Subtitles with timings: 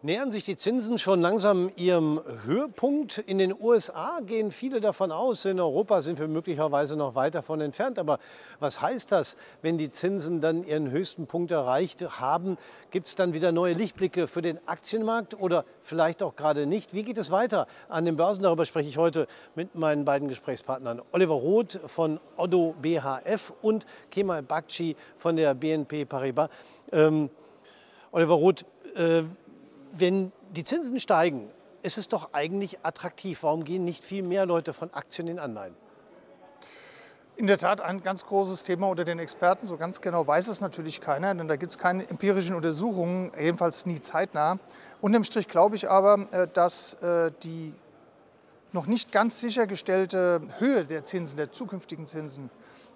[0.00, 3.18] Nähern sich die Zinsen schon langsam ihrem Höhepunkt?
[3.18, 7.60] In den USA gehen viele davon aus, in Europa sind wir möglicherweise noch weit davon
[7.60, 7.98] entfernt.
[7.98, 8.20] Aber
[8.60, 12.58] was heißt das, wenn die Zinsen dann ihren höchsten Punkt erreicht haben?
[12.92, 16.94] Gibt es dann wieder neue Lichtblicke für den Aktienmarkt oder vielleicht auch gerade nicht?
[16.94, 18.44] Wie geht es weiter an den Börsen?
[18.44, 19.26] Darüber spreche ich heute
[19.56, 26.04] mit meinen beiden Gesprächspartnern Oliver Roth von Oddo BHF und Kemal Bakci von der BNP
[26.04, 26.50] Paribas.
[26.92, 27.30] Ähm,
[28.12, 29.24] Oliver Roth, äh,
[30.00, 31.48] wenn die Zinsen steigen,
[31.82, 33.42] ist es doch eigentlich attraktiv.
[33.42, 35.74] Warum gehen nicht viel mehr Leute von Aktien in Anleihen?
[37.36, 39.64] In der Tat ein ganz großes Thema unter den Experten.
[39.64, 43.86] So ganz genau weiß es natürlich keiner, denn da gibt es keine empirischen Untersuchungen, jedenfalls
[43.86, 44.58] nie zeitnah.
[45.00, 47.74] Unterm Strich glaube ich aber, äh, dass äh, die
[48.72, 52.50] noch nicht ganz sichergestellte Höhe der Zinsen, der zukünftigen Zinsen,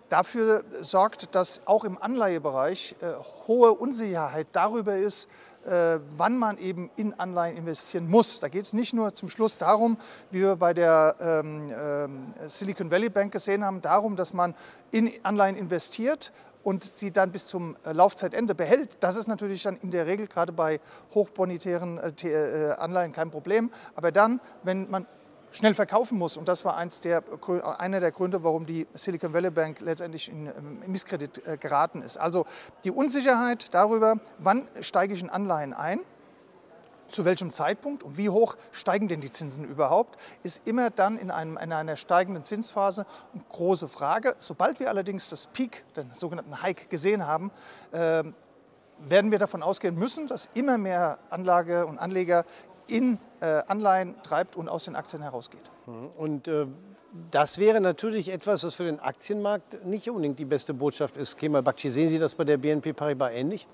[0.08, 3.12] dafür sorgt, dass auch im Anleihebereich äh,
[3.46, 5.28] hohe Unsicherheit darüber ist,
[5.64, 8.40] wann man eben in Anleihen investieren muss.
[8.40, 9.96] Da geht es nicht nur zum Schluss darum,
[10.30, 14.54] wie wir bei der ähm, äh, Silicon Valley Bank gesehen haben, darum, dass man
[14.90, 16.32] in Anleihen investiert
[16.64, 18.98] und sie dann bis zum äh, Laufzeitende behält.
[19.00, 20.80] Das ist natürlich dann in der Regel gerade bei
[21.14, 23.70] hochbonitären äh, äh, Anleihen kein Problem.
[23.94, 25.06] Aber dann, wenn man
[25.52, 26.36] schnell verkaufen muss.
[26.36, 27.22] Und das war eins der,
[27.78, 30.50] einer der Gründe, warum die Silicon Valley Bank letztendlich in
[30.86, 32.16] Misskredit äh, geraten ist.
[32.16, 32.46] Also
[32.84, 36.00] die Unsicherheit darüber, wann steige ich in Anleihen ein,
[37.08, 41.30] zu welchem Zeitpunkt und wie hoch steigen denn die Zinsen überhaupt, ist immer dann in,
[41.30, 44.34] einem, in einer steigenden Zinsphase eine große Frage.
[44.38, 47.50] Sobald wir allerdings das Peak, den sogenannten Hike, gesehen haben,
[47.92, 48.24] äh,
[49.04, 52.44] werden wir davon ausgehen müssen, dass immer mehr Anlage und Anleger
[52.92, 55.70] in äh, Anleihen treibt und aus den Aktien herausgeht.
[55.86, 56.10] Mhm.
[56.16, 56.66] Und äh,
[57.30, 61.38] das wäre natürlich etwas, was für den Aktienmarkt nicht unbedingt die beste Botschaft ist.
[61.38, 63.66] Kemal Bakci, sehen Sie das bei der BNP Paribas ähnlich?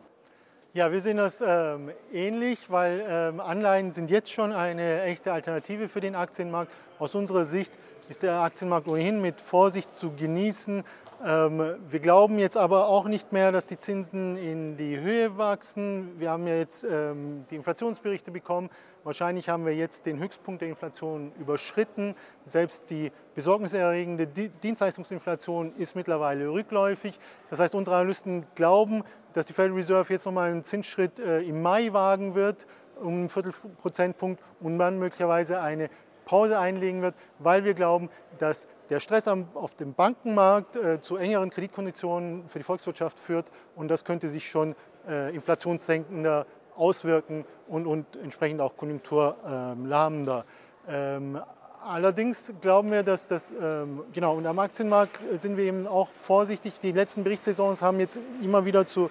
[0.75, 5.89] Ja, wir sehen das ähm, ähnlich, weil ähm, Anleihen sind jetzt schon eine echte Alternative
[5.89, 6.71] für den Aktienmarkt.
[6.99, 7.73] Aus unserer Sicht
[8.09, 10.85] ist der Aktienmarkt ohnehin mit Vorsicht zu genießen.
[11.25, 16.13] Ähm, wir glauben jetzt aber auch nicht mehr, dass die Zinsen in die Höhe wachsen.
[16.19, 18.71] Wir haben ja jetzt ähm, die Inflationsberichte bekommen.
[19.03, 22.15] Wahrscheinlich haben wir jetzt den Höchstpunkt der Inflation überschritten.
[22.45, 27.19] Selbst die besorgniserregende Dienstleistungsinflation ist mittlerweile rückläufig.
[27.51, 29.03] Das heißt, unsere Analysten glauben,
[29.33, 32.67] dass die Federal Reserve jetzt nochmal einen Zinsschritt äh, im Mai wagen wird,
[33.01, 35.91] um einen Viertelprozentpunkt und dann möglicherweise eine
[36.29, 41.49] Pause einlegen wird, weil wir glauben, dass der Stress auf dem Bankenmarkt äh, zu engeren
[41.49, 44.75] Kreditkonditionen für die Volkswirtschaft führt und das könnte sich schon
[45.09, 46.45] äh, inflationssenkender
[46.77, 50.45] auswirken und, und entsprechend auch konjunkturlahmender.
[50.87, 51.41] Ähm,
[51.83, 56.79] allerdings glauben wir, dass das, ähm, genau, und am Aktienmarkt sind wir eben auch vorsichtig.
[56.79, 59.11] Die letzten Berichtssaisons haben jetzt immer wieder zu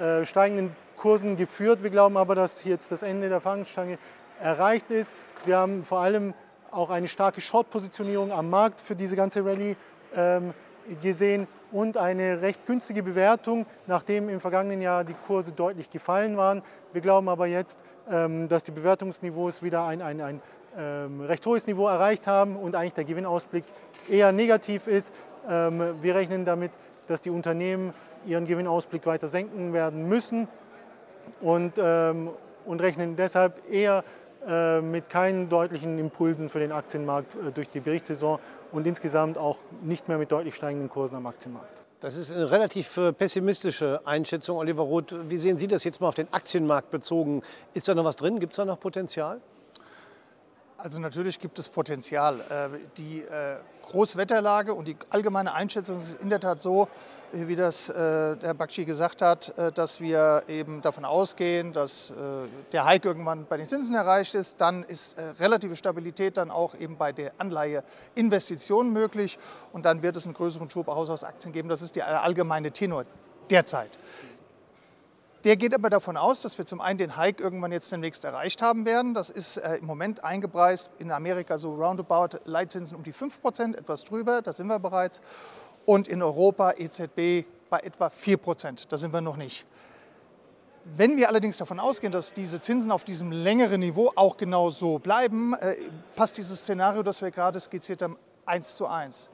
[0.00, 1.82] äh, steigenden Kursen geführt.
[1.82, 3.98] Wir glauben aber, dass jetzt das Ende der Fahnenstange
[4.40, 5.14] erreicht ist.
[5.44, 6.32] Wir haben vor allem
[6.74, 9.76] auch eine starke Short-Positionierung am Markt für diese ganze Rallye
[10.14, 10.52] ähm,
[11.00, 16.62] gesehen und eine recht günstige Bewertung, nachdem im vergangenen Jahr die Kurse deutlich gefallen waren.
[16.92, 17.78] Wir glauben aber jetzt,
[18.10, 20.42] ähm, dass die Bewertungsniveaus wieder ein, ein, ein
[20.76, 23.64] ähm, recht hohes Niveau erreicht haben und eigentlich der Gewinnausblick
[24.08, 25.14] eher negativ ist.
[25.48, 26.72] Ähm, wir rechnen damit,
[27.06, 27.94] dass die Unternehmen
[28.26, 30.48] ihren Gewinnausblick weiter senken werden müssen
[31.40, 32.30] und, ähm,
[32.64, 34.04] und rechnen deshalb eher
[34.80, 38.38] mit keinen deutlichen Impulsen für den Aktienmarkt äh, durch die Berichtssaison
[38.72, 41.82] und insgesamt auch nicht mehr mit deutlich steigenden Kursen am Aktienmarkt.
[42.00, 45.16] Das ist eine relativ äh, pessimistische Einschätzung, Oliver Roth.
[45.30, 47.42] Wie sehen Sie das jetzt mal auf den Aktienmarkt bezogen?
[47.72, 48.40] Ist da noch was drin?
[48.40, 49.40] Gibt es da noch Potenzial?
[50.76, 52.80] Also natürlich gibt es Potenzial.
[52.98, 53.24] Die
[53.84, 56.88] Großwetterlage und die allgemeine Einschätzung ist in der Tat so,
[57.32, 62.14] wie das äh, Herr Bakshi gesagt hat, äh, dass wir eben davon ausgehen, dass äh,
[62.72, 64.60] der Hike irgendwann bei den Zinsen erreicht ist.
[64.60, 69.38] Dann ist äh, relative Stabilität dann auch eben bei der Anleiheinvestition möglich
[69.72, 71.68] und dann wird es einen größeren Schub auch aus Aktien geben.
[71.68, 73.04] Das ist der allgemeine Tenor
[73.50, 73.98] derzeit.
[75.44, 78.62] Der geht aber davon aus, dass wir zum einen den Hike irgendwann jetzt demnächst erreicht
[78.62, 79.12] haben werden.
[79.12, 83.76] Das ist äh, im Moment eingepreist in Amerika so roundabout Leitzinsen um die 5 Prozent,
[83.76, 85.20] etwas drüber, da sind wir bereits.
[85.84, 89.66] Und in Europa EZB bei etwa 4 Prozent, da sind wir noch nicht.
[90.84, 94.98] Wenn wir allerdings davon ausgehen, dass diese Zinsen auf diesem längeren Niveau auch genau so
[94.98, 95.76] bleiben, äh,
[96.16, 99.28] passt dieses Szenario, das wir gerade skizziert haben, eins zu eins.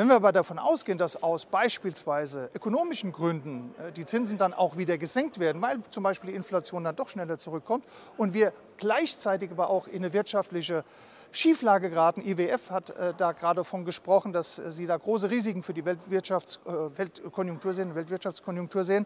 [0.00, 4.78] Wenn wir aber davon ausgehen, dass aus beispielsweise ökonomischen Gründen äh, die Zinsen dann auch
[4.78, 7.84] wieder gesenkt werden, weil zum Beispiel die Inflation dann doch schneller zurückkommt
[8.16, 10.84] und wir gleichzeitig aber auch in eine wirtschaftliche
[11.32, 12.22] Schieflage geraten.
[12.22, 15.84] IWF hat äh, da gerade davon gesprochen, dass äh, sie da große Risiken für die
[15.84, 16.60] Weltwirtschafts-,
[16.96, 19.04] Weltkonjunktur sehen, Weltwirtschaftskonjunktur sehen.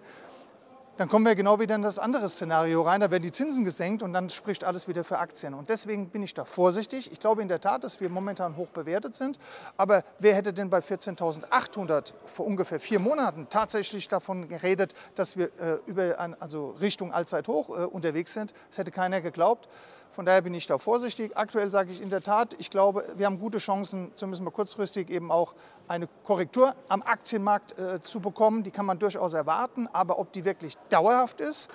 [0.97, 3.01] Dann kommen wir genau wieder in das andere Szenario rein.
[3.01, 5.55] Da werden die Zinsen gesenkt und dann spricht alles wieder für Aktien.
[5.55, 7.11] Und deswegen bin ich da vorsichtig.
[7.11, 9.39] Ich glaube in der Tat, dass wir momentan hoch bewertet sind.
[9.77, 15.47] Aber wer hätte denn bei 14.800 vor ungefähr vier Monaten tatsächlich davon geredet, dass wir
[15.59, 18.55] äh, über ein, also Richtung Allzeithoch äh, unterwegs sind?
[18.69, 19.69] Das hätte keiner geglaubt.
[20.15, 21.37] Von daher bin ich da vorsichtig.
[21.37, 25.11] Aktuell sage ich in der Tat, ich glaube, wir haben gute Chancen, zumindest mal kurzfristig
[25.11, 25.55] eben auch
[25.89, 28.63] eine Korrektur am Aktienmarkt äh, zu bekommen.
[28.63, 31.69] Die kann man durchaus erwarten, aber ob die wirklich dauerhaft ist,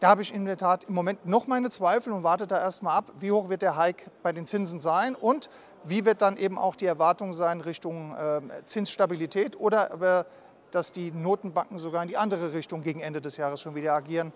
[0.00, 2.94] da habe ich in der Tat im Moment noch meine Zweifel und warte da erstmal
[2.94, 5.48] ab, wie hoch wird der Hike bei den Zinsen sein und
[5.84, 10.26] wie wird dann eben auch die Erwartung sein Richtung äh, Zinsstabilität oder aber,
[10.72, 14.34] dass die Notenbanken sogar in die andere Richtung gegen Ende des Jahres schon wieder agieren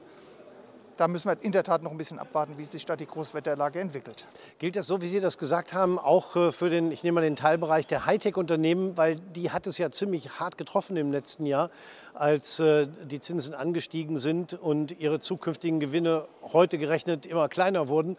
[0.97, 3.81] da müssen wir in der Tat noch ein bisschen abwarten, wie sich da die Großwetterlage
[3.81, 4.27] entwickelt.
[4.59, 7.21] Gilt das so, wie Sie das gesagt haben, auch äh, für den, ich nehme mal
[7.23, 11.71] den Teilbereich der Hightech-Unternehmen, weil die hat es ja ziemlich hart getroffen im letzten Jahr,
[12.15, 18.17] als äh, die Zinsen angestiegen sind und ihre zukünftigen Gewinne heute gerechnet immer kleiner wurden.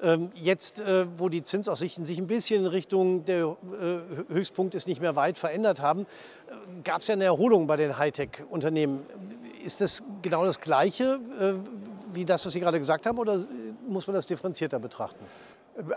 [0.00, 3.56] Ähm, jetzt, äh, wo die Zinsaussichten sich ein bisschen in Richtung der
[4.28, 6.06] Höchstpunkt ist nicht mehr weit verändert haben,
[6.84, 9.04] gab es ja eine Erholung bei den Hightech-Unternehmen.
[9.64, 11.18] Ist das genau das Gleiche
[12.12, 13.38] wie das, was Sie gerade gesagt haben, oder
[13.86, 15.24] muss man das differenzierter betrachten?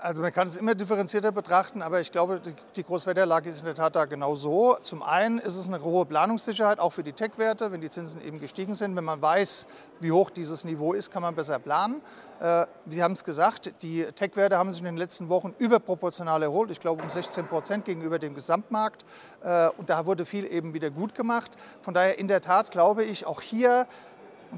[0.01, 2.39] Also man kann es immer differenzierter betrachten, aber ich glaube,
[2.75, 4.77] die Großwetterlage ist in der Tat da genau so.
[4.79, 8.39] Zum einen ist es eine hohe Planungssicherheit, auch für die Tech-Werte, wenn die Zinsen eben
[8.39, 8.95] gestiegen sind.
[8.95, 9.65] Wenn man weiß,
[9.99, 12.01] wie hoch dieses Niveau ist, kann man besser planen.
[12.39, 16.69] Äh, Sie haben es gesagt, die Tech-Werte haben sich in den letzten Wochen überproportional erholt.
[16.69, 19.05] Ich glaube um 16 Prozent gegenüber dem Gesamtmarkt.
[19.43, 21.51] Äh, und da wurde viel eben wieder gut gemacht.
[21.81, 23.87] Von daher in der Tat glaube ich, auch hier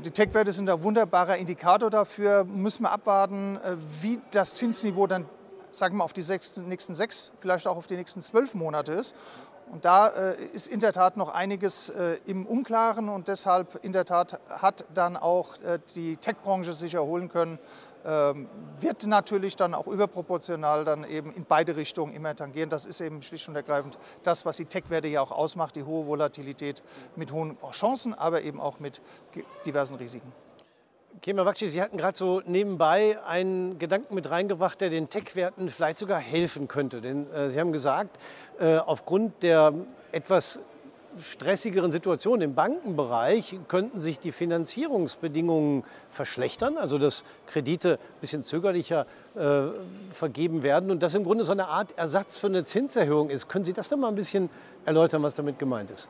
[0.01, 2.43] die Tech-Werte sind ein wunderbarer Indikator dafür.
[2.45, 5.25] Müssen wir abwarten, äh, wie das Zinsniveau dann,
[5.71, 6.23] sagen wir, auf die
[6.65, 9.15] nächsten sechs, vielleicht auch auf die nächsten zwölf Monate ist.
[9.71, 13.93] Und da äh, ist in der Tat noch einiges äh, im Unklaren und deshalb in
[13.93, 15.55] der Tat hat dann auch
[15.95, 17.59] die Tech-Branche sich erholen können
[18.03, 22.69] wird natürlich dann auch überproportional dann eben in beide Richtungen immer tangieren.
[22.69, 26.05] Das ist eben schlicht und ergreifend das, was die Tech-Werte ja auch ausmacht, die hohe
[26.05, 26.83] Volatilität
[27.15, 29.01] mit hohen Chancen, aber eben auch mit
[29.65, 30.31] diversen Risiken.
[31.21, 35.97] Kemal Bakci, Sie hatten gerade so nebenbei einen Gedanken mit reingebracht, der den Tech-Werten vielleicht
[35.97, 36.99] sogar helfen könnte.
[36.99, 38.19] Denn äh, Sie haben gesagt,
[38.59, 39.73] äh, aufgrund der
[40.11, 40.59] etwas
[41.19, 49.05] stressigeren Situation im Bankenbereich könnten sich die Finanzierungsbedingungen verschlechtern, also dass Kredite ein bisschen zögerlicher
[49.35, 49.63] äh,
[50.11, 53.47] vergeben werden und das im Grunde so eine Art Ersatz für eine Zinserhöhung ist.
[53.49, 54.49] Können Sie das doch mal ein bisschen
[54.85, 56.09] erläutern, was damit gemeint ist?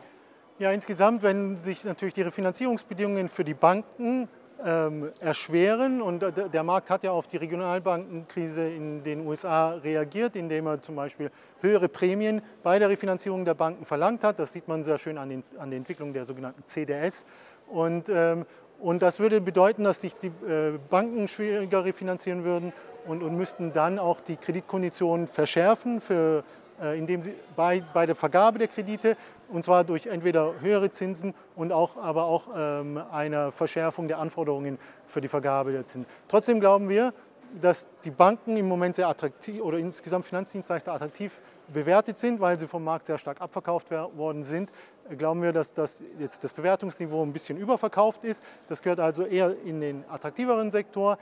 [0.60, 4.30] Ja, insgesamt, wenn sich natürlich die Refinanzierungsbedingungen für die Banken
[4.66, 6.02] ähm, erschweren.
[6.02, 6.24] Und
[6.54, 11.32] der Markt hat ja auf die Regionalbankenkrise in den USA reagiert, indem er zum Beispiel
[11.62, 14.40] höhere Prämien bei der Refinanzierung der Banken verlangt hat.
[14.40, 17.26] Das sieht man sehr schön an, den, an der Entwicklung der sogenannten CDS.
[17.68, 18.46] Und, ähm,
[18.80, 22.74] und das würde bedeuten, dass sich die äh, Banken schwieriger refinanzieren würden
[23.06, 26.44] und, und müssten dann auch die Kreditkonditionen verschärfen für
[26.82, 29.16] äh, indem sie bei, bei der Vergabe der Kredite,
[29.50, 34.80] und zwar durch entweder höhere Zinsen und auch, aber auch ähm, eine Verschärfung der Anforderungen
[35.08, 36.10] für die Vergabe der Zinsen.
[36.28, 37.14] Trotzdem glauben wir,
[37.62, 41.40] dass die Banken im Moment sehr attraktiv oder insgesamt Finanzdienstleister attraktiv
[41.72, 44.72] bewertet sind, weil sie vom Markt sehr stark abverkauft worden sind.
[45.10, 48.44] Äh, glauben wir, dass das jetzt das Bewertungsniveau ein bisschen überverkauft ist.
[48.68, 51.18] Das gehört also eher in den attraktiveren Sektor.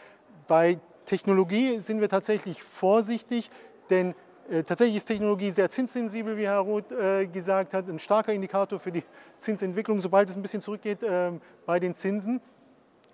[0.47, 3.49] Bei Technologie sind wir tatsächlich vorsichtig,
[3.89, 4.15] denn
[4.63, 8.91] tatsächlich ist Technologie sehr zinssensibel, wie Herr Roth äh, gesagt hat, ein starker Indikator für
[8.91, 9.03] die
[9.39, 11.31] Zinsentwicklung, sobald es ein bisschen zurückgeht äh,
[11.65, 12.41] bei den Zinsen.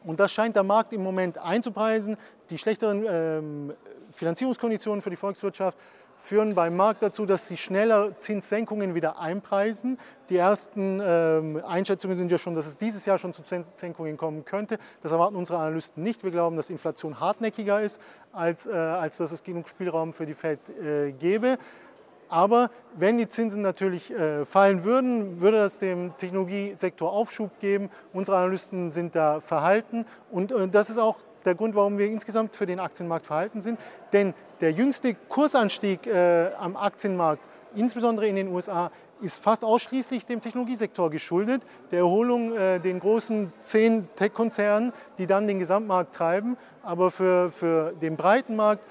[0.08, 2.18] Und das scheint der Markt im Moment einzupreisen.
[2.50, 3.74] Die schlechteren ähm,
[4.12, 5.78] Finanzierungskonditionen für die Volkswirtschaft
[6.20, 10.00] führen beim Markt dazu, dass sie schneller Zinssenkungen wieder einpreisen.
[10.30, 14.44] Die ersten ähm, Einschätzungen sind ja schon, dass es dieses Jahr schon zu Zinssenkungen kommen
[14.44, 14.78] könnte.
[15.04, 16.24] Das erwarten unsere Analysten nicht.
[16.24, 20.34] Wir glauben, dass Inflation hartnäckiger ist, als, äh, als dass es genug Spielraum für die
[20.34, 21.58] Fed äh, gäbe.
[22.30, 27.90] Aber wenn die Zinsen natürlich äh, fallen würden, würde das dem Technologiesektor Aufschub geben.
[28.14, 32.56] Unsere Analysten sind da verhalten und äh, das ist auch der Grund, warum wir insgesamt
[32.56, 33.80] für den Aktienmarkt verhalten sind.
[34.12, 37.44] Denn der jüngste Kursanstieg äh, am Aktienmarkt,
[37.76, 38.92] insbesondere in den USA,
[39.22, 45.48] ist fast ausschließlich dem Technologiesektor geschuldet, der Erholung äh, den großen zehn Tech-Konzernen, die dann
[45.48, 46.58] den Gesamtmarkt treiben.
[46.84, 48.86] Aber für, für den breiten Markt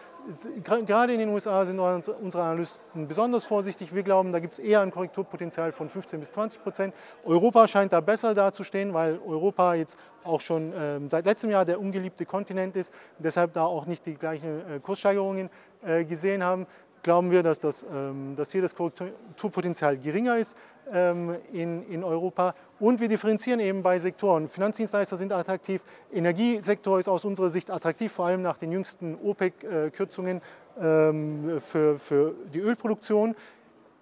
[0.84, 3.94] gerade in den USA sind unsere Analysten besonders vorsichtig.
[3.94, 6.94] Wir glauben, da gibt es eher ein Korrekturpotenzial von 15 bis 20 Prozent.
[7.24, 11.80] Europa scheint da besser dazustehen, weil Europa jetzt auch schon ähm, seit letztem Jahr der
[11.80, 15.50] ungeliebte Kontinent ist und deshalb da auch nicht die gleichen äh, Kurssteigerungen
[15.84, 16.66] äh, gesehen haben.
[17.06, 20.56] Glauben wir, dass, das, ähm, dass hier das Korrekturpotenzial geringer ist
[20.92, 22.52] ähm, in, in Europa.
[22.80, 24.48] Und wir differenzieren eben bei Sektoren.
[24.48, 25.82] Finanzdienstleister sind attraktiv,
[26.12, 30.42] Energiesektor ist aus unserer Sicht attraktiv, vor allem nach den jüngsten OPEC-Kürzungen
[30.80, 33.36] ähm, für, für die Ölproduktion.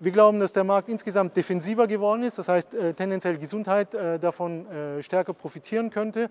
[0.00, 4.18] Wir glauben, dass der Markt insgesamt defensiver geworden ist, das heißt äh, tendenziell Gesundheit äh,
[4.18, 6.30] davon äh, stärker profitieren könnte.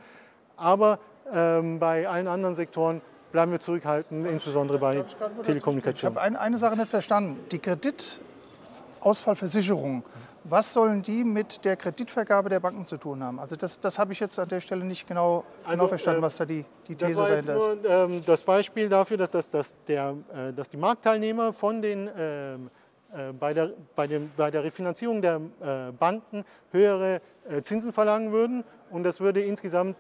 [0.58, 3.02] Aber bei allen anderen Sektoren
[3.34, 5.04] bleiben wir zurückhaltend, insbesondere bei
[5.42, 6.12] Telekommunikation.
[6.12, 7.38] Ich habe ein, eine Sache nicht verstanden.
[7.52, 10.06] Die Kreditausfallversicherung,
[10.46, 13.40] was sollen die mit der Kreditvergabe der Banken zu tun haben?
[13.40, 16.24] Also das, das habe ich jetzt an der Stelle nicht genau, genau also, verstanden, äh,
[16.24, 17.50] was da die, die These dahinter ist.
[17.50, 20.78] Das war jetzt nur ähm, das Beispiel dafür, dass, dass, dass, der, äh, dass die
[20.78, 22.70] Marktteilnehmer von den ähm,
[23.14, 28.32] äh, bei der, bei, dem, bei der Refinanzierung der äh, Banken höhere äh, Zinsen verlangen
[28.32, 28.64] würden.
[28.90, 29.98] Und das würde insgesamt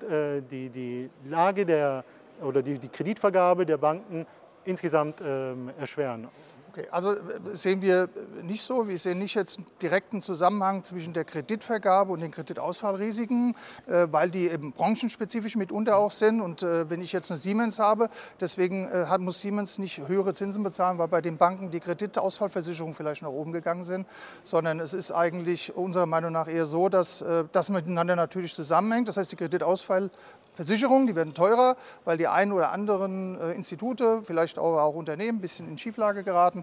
[0.52, 2.04] die, die Lage der,
[2.44, 4.26] oder die, die Kreditvergabe der Banken
[4.66, 6.28] insgesamt ähm, erschweren.
[6.76, 7.20] Okay, also äh,
[7.52, 8.10] sehen wir
[8.42, 8.88] nicht so.
[8.88, 14.32] Wir sehen nicht jetzt einen direkten Zusammenhang zwischen der Kreditvergabe und den Kreditausfallrisiken, äh, weil
[14.32, 16.42] die eben branchenspezifisch mitunter auch sind.
[16.42, 18.10] Und äh, wenn ich jetzt eine Siemens habe,
[18.42, 18.90] deswegen
[19.20, 23.52] muss Siemens nicht höhere Zinsen bezahlen, weil bei den Banken die Kreditausfallversicherungen vielleicht nach oben
[23.52, 24.08] gegangen sind,
[24.44, 29.08] sondern es ist eigentlich unserer Meinung nach eher so, dass das miteinander natürlich zusammenhängt.
[29.08, 30.10] Das heißt, die Kreditausfall
[30.54, 31.76] Versicherungen, die werden teurer,
[32.06, 36.63] weil die einen oder anderen Institute, vielleicht auch, auch Unternehmen, ein bisschen in Schieflage geraten.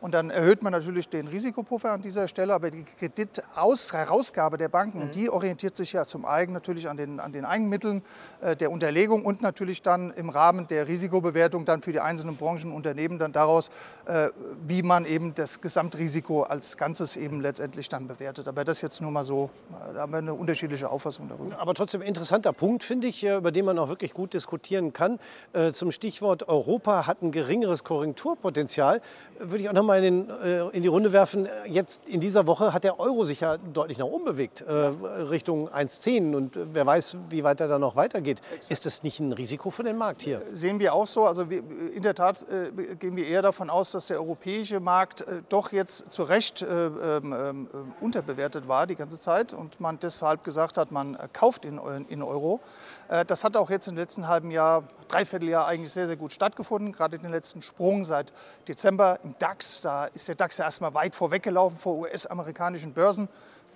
[0.00, 5.06] Und dann erhöht man natürlich den Risikopuffer an dieser Stelle, aber die Kreditherausgabe der Banken,
[5.06, 5.10] mhm.
[5.10, 8.02] die orientiert sich ja zum einen natürlich an den, an den Eigenmitteln
[8.40, 12.70] äh, der Unterlegung und natürlich dann im Rahmen der Risikobewertung dann für die einzelnen Branchen
[12.70, 13.70] und Unternehmen dann daraus,
[14.06, 14.28] äh,
[14.66, 18.46] wie man eben das Gesamtrisiko als Ganzes eben letztendlich dann bewertet.
[18.46, 21.58] Aber das jetzt nur mal so, äh, da haben wir eine unterschiedliche Auffassung darüber.
[21.58, 25.18] Aber trotzdem interessanter Punkt, finde ich, äh, über den man auch wirklich gut diskutieren kann.
[25.52, 29.00] Äh, zum Stichwort Europa hat ein geringeres Korrekturpotenzial,
[29.38, 31.48] würde ich auch noch mal in, den, äh, in, die Runde werfen.
[31.66, 35.68] Jetzt in dieser Woche hat der Euro sich ja deutlich nach oben bewegt, äh, Richtung
[35.68, 36.36] 1,10.
[36.36, 38.40] Und wer weiß, wie weit er da noch weitergeht.
[38.68, 40.42] Ist das nicht ein Risiko für den Markt hier?
[40.52, 41.26] Sehen wir auch so.
[41.26, 41.62] Also wir,
[41.94, 45.72] in der Tat äh, gehen wir eher davon aus, dass der europäische Markt äh, doch
[45.72, 47.68] jetzt zu Recht äh, ähm, ähm,
[48.00, 52.60] unterbewertet war die ganze Zeit und man deshalb gesagt hat, man kauft in, in Euro.
[53.08, 56.92] Äh, das hat auch jetzt im letzten halben Jahr, Dreivierteljahr eigentlich sehr, sehr gut stattgefunden.
[56.92, 58.32] Gerade den letzten Sprung seit
[58.68, 59.80] Dezember im DAX.
[59.80, 63.28] Da ist der DAX ja erstmal weit vorweggelaufen vor US-amerikanischen Börsen,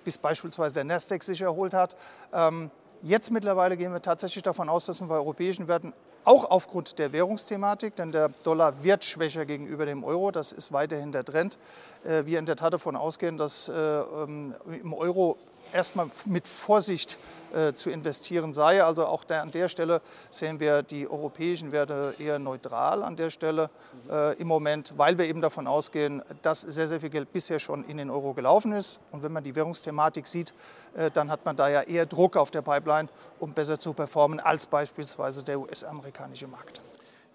[0.05, 1.97] bis beispielsweise der Nasdaq sich erholt hat.
[2.33, 2.71] Ähm,
[3.03, 5.93] jetzt mittlerweile gehen wir tatsächlich davon aus, dass wir bei europäischen Werten
[6.25, 11.11] auch aufgrund der Währungsthematik, denn der Dollar wird schwächer gegenüber dem Euro, das ist weiterhin
[11.11, 11.59] der Trend.
[12.05, 15.37] Äh, wir in der Tat davon ausgehen, dass äh, ähm, im Euro
[15.73, 17.19] erstmal mit Vorsicht
[17.53, 18.83] äh, zu investieren sei.
[18.83, 20.01] Also auch der, an der Stelle
[20.31, 23.71] sehen wir die europäischen Werte eher neutral an der Stelle
[24.11, 27.85] äh, im Moment, weil wir eben davon ausgehen, dass sehr, sehr viel Geld bisher schon
[27.85, 29.01] in den Euro gelaufen ist.
[29.11, 30.55] Und wenn man die Währungsthematik sieht,
[30.95, 34.41] äh, dann hat man da ja eher Druck auf der Pipeline, um besser zu performen
[34.41, 36.83] als beispielsweise der US-amerikanische Markt.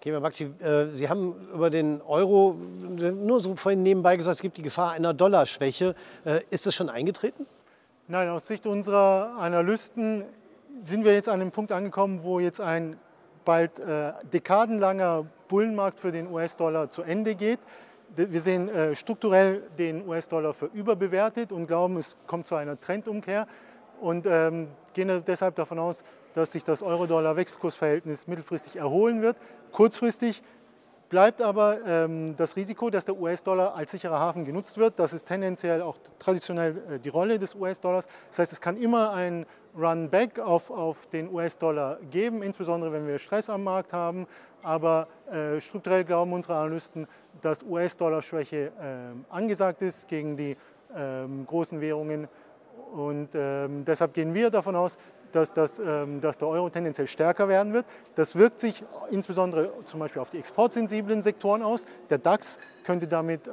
[0.00, 4.56] Kemal Bakci, äh, Sie haben über den Euro nur so vorhin nebenbei gesagt, es gibt
[4.56, 5.94] die Gefahr einer Dollarschwäche.
[6.24, 7.46] Äh, ist das schon eingetreten?
[8.10, 10.24] Nein, aus Sicht unserer Analysten
[10.82, 12.96] sind wir jetzt an dem Punkt angekommen, wo jetzt ein
[13.44, 17.58] bald äh, dekadenlanger Bullenmarkt für den US-Dollar zu Ende geht.
[18.16, 23.46] Wir sehen äh, strukturell den US-Dollar für überbewertet und glauben, es kommt zu einer Trendumkehr
[24.00, 29.36] und ähm, gehen deshalb davon aus, dass sich das Euro-Dollar-Wechselkursverhältnis mittelfristig erholen wird.
[29.70, 30.42] Kurzfristig
[31.08, 34.98] bleibt aber ähm, das Risiko, dass der US-Dollar als sicherer Hafen genutzt wird.
[34.98, 38.06] Das ist tendenziell auch traditionell äh, die Rolle des US-Dollars.
[38.28, 39.46] Das heißt, es kann immer ein
[39.76, 44.26] Run-Back auf, auf den US-Dollar geben, insbesondere wenn wir Stress am Markt haben.
[44.62, 47.06] Aber äh, strukturell glauben unsere Analysten,
[47.40, 50.56] dass US-Dollar-Schwäche äh, angesagt ist gegen die
[50.96, 52.28] ähm, großen Währungen.
[52.92, 54.98] Und ähm, deshalb gehen wir davon aus,
[55.32, 57.86] dass, dass, ähm, dass der Euro tendenziell stärker werden wird.
[58.14, 61.86] Das wirkt sich insbesondere zum Beispiel auf die exportsensiblen Sektoren aus.
[62.10, 63.50] Der DAX könnte damit äh,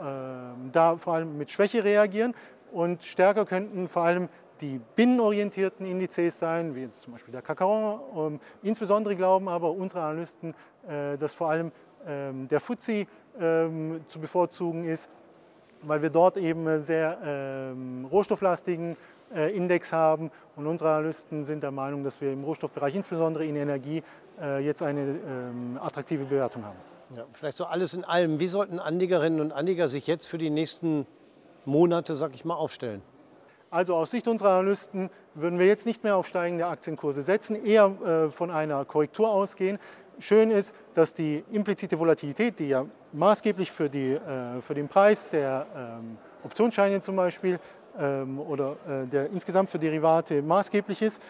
[0.71, 2.33] da vor allem mit Schwäche reagieren
[2.71, 4.29] und stärker könnten vor allem
[4.61, 8.27] die binnenorientierten Indizes sein, wie jetzt zum Beispiel der Kakao.
[8.27, 10.53] Ähm, insbesondere glauben aber unsere Analysten,
[10.87, 11.71] äh, dass vor allem
[12.07, 13.05] ähm, der FTSE
[13.39, 15.09] ähm, zu bevorzugen ist,
[15.81, 18.95] weil wir dort eben sehr ähm, rohstofflastigen äh,
[19.35, 20.31] Index haben.
[20.55, 24.03] Und unsere Analysten sind der Meinung, dass wir im Rohstoffbereich, insbesondere in Energie,
[24.41, 26.77] äh, jetzt eine ähm, attraktive Bewertung haben.
[27.15, 28.39] Ja, vielleicht so alles in allem.
[28.39, 31.05] Wie sollten Anlegerinnen und Anleger sich jetzt für die nächsten
[31.65, 33.01] Monate, sag ich mal, aufstellen?
[33.69, 37.87] Also aus Sicht unserer Analysten würden wir jetzt nicht mehr auf steigende Aktienkurse setzen, eher
[38.05, 39.79] äh, von einer Korrektur ausgehen.
[40.17, 45.29] schön ist, dass die implizite Volatilität, die ja maßgeblich für, die, äh, für den Preis
[45.29, 47.59] der ähm, Optionsscheine zum Beispiel
[47.95, 51.21] oder äh, der insgesamt für Derivate maßgeblich ist,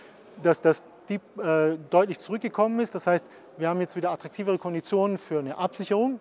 [0.41, 2.95] dass das die, äh, deutlich zurückgekommen ist.
[2.95, 6.19] Das heißt, wir haben jetzt wieder attraktivere Konditionen für eine Absicherung.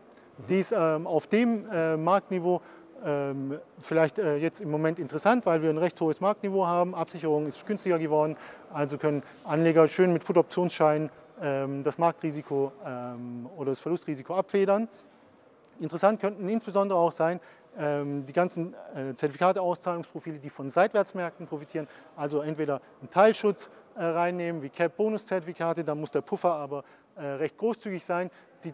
[0.49, 2.61] Die ist ähm, auf dem äh, Marktniveau
[3.05, 6.95] ähm, vielleicht jetzt im Moment interessant, weil wir ein recht hohes Marktniveau haben.
[6.95, 8.37] Absicherung ist günstiger geworden,
[8.73, 11.11] also können Anleger schön mit Put-Optionsscheinen
[11.43, 14.89] ähm, das Marktrisiko ähm, oder das Verlustrisiko abfedern.
[15.81, 22.41] Interessant könnten insbesondere auch sein, ähm, die ganzen äh, Zertifikate-Auszahlungsprofile, die von Seitwärtsmärkten profitieren, also
[22.41, 26.85] entweder einen Teilschutz äh, reinnehmen, wie Cap-Bonus-Zertifikate, da muss der Puffer aber
[27.17, 28.31] äh, recht großzügig sein.
[28.63, 28.73] Die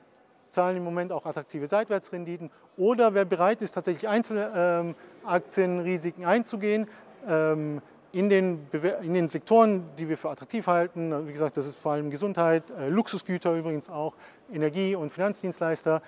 [0.51, 2.51] zahlen im Moment auch attraktive Seitwärtsrenditen.
[2.77, 6.87] Oder wer bereit ist, tatsächlich Einzelaktienrisiken einzugehen,
[8.13, 8.67] in den,
[9.03, 12.65] in den Sektoren, die wir für attraktiv halten, wie gesagt, das ist vor allem Gesundheit,
[12.89, 14.15] Luxusgüter übrigens auch,
[14.51, 16.01] Energie- und Finanzdienstleister,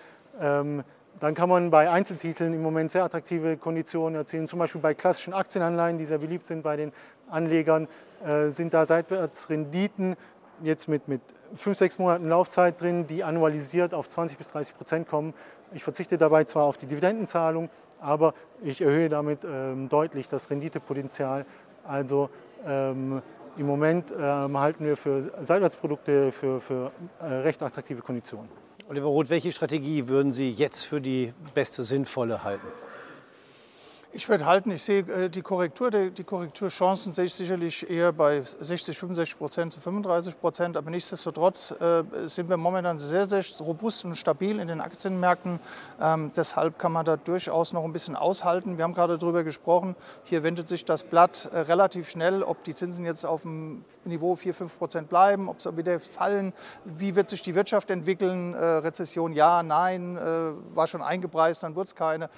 [1.21, 4.49] dann kann man bei Einzeltiteln im Moment sehr attraktive Konditionen erzielen.
[4.49, 6.93] Zum Beispiel bei klassischen Aktienanleihen, die sehr beliebt sind bei den
[7.31, 7.89] Anlegern,
[8.25, 10.17] äh, sind da Seitwärtsrenditen
[10.63, 11.21] jetzt mit, mit
[11.55, 15.35] fünf, sechs Monaten Laufzeit drin, die annualisiert auf 20 bis 30 Prozent kommen.
[15.73, 21.47] Ich verzichte dabei zwar auf die Dividendenzahlung, aber ich erhöhe damit ähm, deutlich das Renditepotenzial.
[21.85, 22.31] Also
[22.67, 23.23] ähm,
[23.57, 28.62] im Moment ähm, halten wir für Seitwärtsprodukte für, für äh, recht attraktive Konditionen.
[28.93, 32.67] Oliver Roth, welche Strategie würden Sie jetzt für die beste sinnvolle halten?
[34.15, 38.43] Ich würde halten, ich sehe äh, die Korrektur, die Korrekturchancen sehe ich sicherlich eher bei
[38.43, 40.77] 60, 65 Prozent zu 35 Prozent.
[40.77, 45.61] Aber nichtsdestotrotz äh, sind wir momentan sehr, sehr robust und stabil in den Aktienmärkten.
[45.99, 48.77] Ähm, deshalb kann man da durchaus noch ein bisschen aushalten.
[48.77, 52.75] Wir haben gerade darüber gesprochen, hier wendet sich das Blatt äh, relativ schnell, ob die
[52.75, 56.53] Zinsen jetzt auf dem Niveau 4, 5 Prozent bleiben, ob sie wieder fallen,
[56.85, 60.17] wie wird sich die Wirtschaft entwickeln, Rezession ja, nein,
[60.75, 62.29] war schon eingepreist, dann wird es keine.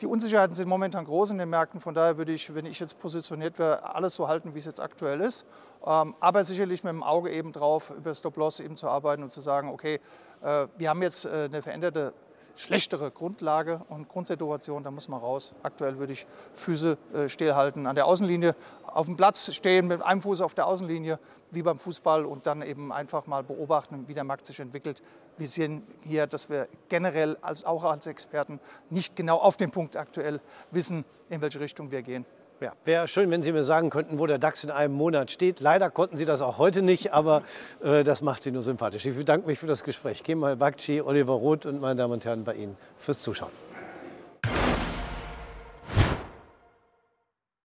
[0.00, 2.98] Die Unsicherheiten sind momentan groß in den Märkten, von daher würde ich, wenn ich jetzt
[2.98, 5.46] positioniert wäre, alles so halten, wie es jetzt aktuell ist.
[5.86, 9.40] Ähm, aber sicherlich mit dem Auge eben drauf, über Stop-Loss eben zu arbeiten und zu
[9.40, 10.00] sagen, okay,
[10.42, 12.12] äh, wir haben jetzt äh, eine veränderte
[12.56, 15.54] schlechtere Grundlage und Grundsituation, da muss man raus.
[15.62, 18.54] Aktuell würde ich Füße äh, stillhalten, an der Außenlinie
[18.86, 21.18] auf dem Platz stehen mit einem Fuß auf der Außenlinie,
[21.50, 25.02] wie beim Fußball und dann eben einfach mal beobachten, wie der Markt sich entwickelt.
[25.36, 29.96] Wir sehen hier, dass wir generell als, auch als Experten nicht genau auf den Punkt
[29.96, 32.24] aktuell wissen, in welche Richtung wir gehen.
[32.60, 35.60] Ja, wäre schön, wenn Sie mir sagen könnten, wo der DAX in einem Monat steht.
[35.60, 37.42] Leider konnten Sie das auch heute nicht, aber
[37.82, 39.04] äh, das macht Sie nur sympathisch.
[39.06, 40.22] Ich bedanke mich für das Gespräch.
[40.22, 43.50] Kemal Bakci, Oliver Roth und meine Damen und Herren bei Ihnen fürs Zuschauen.